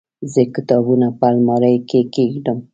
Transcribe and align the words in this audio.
زه 0.31 0.41
کتابونه 0.55 1.07
په 1.19 1.25
المارۍ 1.31 1.75
کې 1.89 1.99
کيږدم. 2.13 2.57